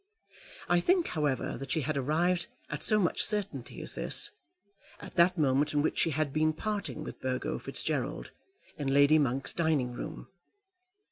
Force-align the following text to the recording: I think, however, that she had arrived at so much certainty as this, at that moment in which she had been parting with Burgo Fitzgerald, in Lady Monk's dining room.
I 0.67 0.79
think, 0.79 1.09
however, 1.09 1.57
that 1.59 1.69
she 1.69 1.81
had 1.81 1.95
arrived 1.95 2.47
at 2.71 2.81
so 2.81 2.99
much 2.99 3.21
certainty 3.23 3.83
as 3.83 3.93
this, 3.93 4.31
at 4.99 5.13
that 5.13 5.37
moment 5.37 5.75
in 5.75 5.83
which 5.83 5.99
she 5.99 6.09
had 6.09 6.33
been 6.33 6.53
parting 6.53 7.03
with 7.03 7.21
Burgo 7.21 7.59
Fitzgerald, 7.59 8.31
in 8.79 8.91
Lady 8.91 9.19
Monk's 9.19 9.53
dining 9.53 9.93
room. 9.93 10.27